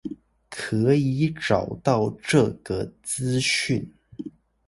[0.49, 3.93] 可以找到這個資訊